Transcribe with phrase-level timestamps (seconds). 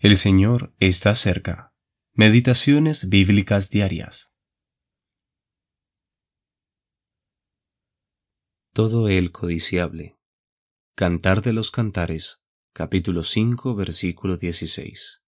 [0.00, 1.74] El Señor está cerca.
[2.12, 4.32] Meditaciones bíblicas diarias.
[8.72, 10.16] Todo el codiciable.
[10.94, 15.24] Cantar de los Cantares, capítulo 5, versículo 16.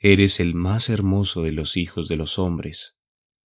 [0.00, 2.96] Eres el más hermoso de los hijos de los hombres.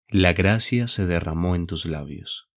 [0.09, 2.49] La gracia se derramó en tus labios.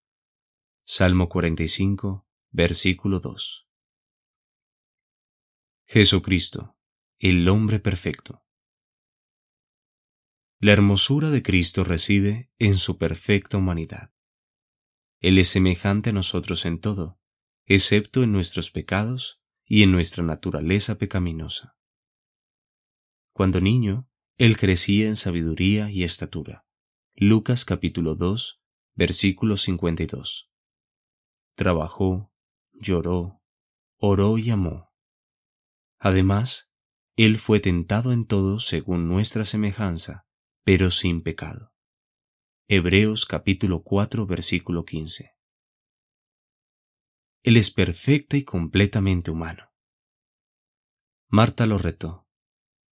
[0.85, 3.67] Salmo 45, versículo 2.
[5.93, 6.77] Jesucristo,
[7.19, 8.45] el hombre perfecto.
[10.61, 14.13] La hermosura de Cristo reside en su perfecta humanidad.
[15.19, 17.19] Él es semejante a nosotros en todo,
[17.65, 21.75] excepto en nuestros pecados y en nuestra naturaleza pecaminosa.
[23.33, 26.65] Cuando niño, Él crecía en sabiduría y estatura.
[27.15, 28.63] Lucas capítulo 2,
[28.95, 30.53] versículo 52.
[31.55, 32.31] Trabajó,
[32.79, 33.43] lloró,
[33.97, 34.90] oró y amó
[36.03, 36.73] Además,
[37.15, 40.25] Él fue tentado en todo según nuestra semejanza,
[40.63, 41.75] pero sin pecado.
[42.67, 45.35] Hebreos capítulo 4 versículo 15.
[47.43, 49.71] Él es perfecta y completamente humano.
[51.27, 52.27] Marta lo retó.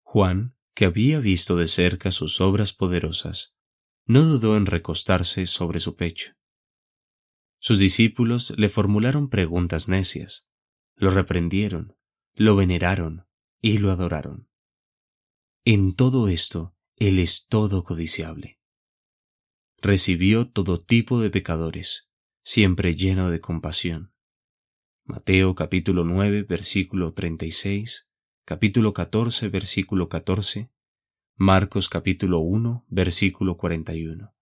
[0.04, 3.58] Juan, que había visto de cerca sus obras poderosas,
[4.06, 6.34] no dudó en recostarse sobre su pecho.
[7.58, 10.48] Sus discípulos le formularon preguntas necias,
[10.96, 11.99] lo reprendieron,
[12.36, 13.26] lo veneraron
[13.62, 14.50] y lo adoraron.
[15.66, 18.60] En todo esto, Él es todo codiciable.
[19.82, 22.10] Recibió todo tipo de pecadores,
[22.44, 24.14] siempre lleno de compasión.
[25.04, 28.10] Mateo capítulo 9 versículo 36,
[28.46, 30.72] capítulo 14 versículo 14,
[31.36, 34.36] Marcos capítulo 1 versículo 41.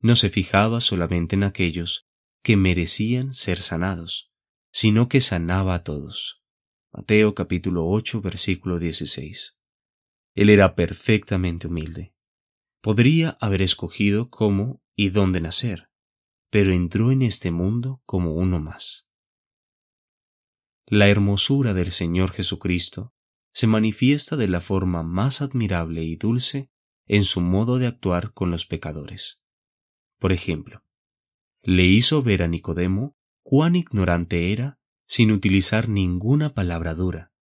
[0.00, 2.08] No se fijaba solamente en aquellos
[2.42, 4.32] que merecían ser sanados,
[4.72, 6.41] sino que sanaba a todos.
[6.94, 9.58] Mateo capítulo 8 versículo 16.
[10.34, 12.14] Él era perfectamente humilde.
[12.82, 15.88] Podría haber escogido cómo y dónde nacer,
[16.50, 19.08] pero entró en este mundo como uno más.
[20.86, 23.14] La hermosura del Señor Jesucristo
[23.54, 26.70] se manifiesta de la forma más admirable y dulce
[27.06, 29.40] en su modo de actuar con los pecadores.
[30.18, 30.84] Por ejemplo,
[31.62, 34.81] le hizo ver a Nicodemo cuán ignorante era
[35.12, 37.34] sin utilizar ninguna palabra dura,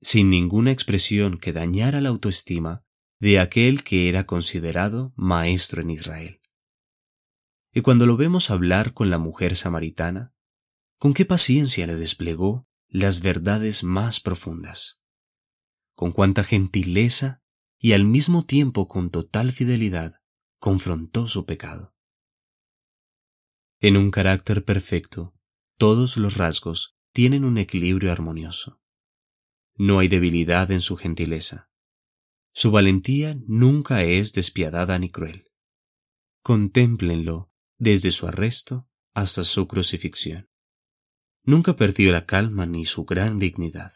[0.00, 2.84] sin ninguna expresión que dañara la autoestima
[3.18, 6.40] de aquel que era considerado maestro en Israel.
[7.74, 10.32] Y cuando lo vemos hablar con la mujer samaritana,
[10.96, 15.02] con qué paciencia le desplegó las verdades más profundas,
[15.96, 17.42] con cuánta gentileza
[17.80, 20.20] y al mismo tiempo con total fidelidad
[20.60, 21.96] confrontó su pecado.
[23.80, 25.34] En un carácter perfecto,
[25.78, 28.80] todos los rasgos tienen un equilibrio armonioso.
[29.76, 31.70] No hay debilidad en su gentileza.
[32.52, 35.50] Su valentía nunca es despiadada ni cruel.
[36.42, 40.50] Contémplenlo desde su arresto hasta su crucifixión.
[41.44, 43.92] Nunca perdió la calma ni su gran dignidad.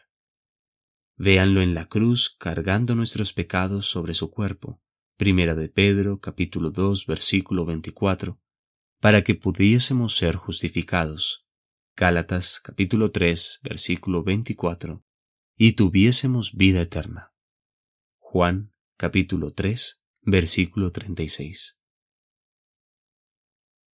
[1.15, 4.81] Véanlo en la cruz cargando nuestros pecados sobre su cuerpo.
[5.17, 8.41] Primera de Pedro, capítulo 2, versículo 24,
[8.99, 11.43] para que pudiésemos ser justificados
[11.95, 15.05] Gálatas capítulo 3 versículo 24,
[15.55, 17.35] y tuviésemos vida eterna.
[18.17, 21.79] Juan capítulo 3 versículo 36.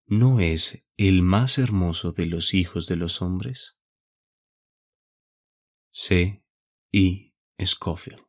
[0.06, 3.78] ¿No es el más hermoso de los hijos de los hombres?
[5.92, 6.46] C.
[6.94, 7.34] E.
[7.62, 8.28] Scofield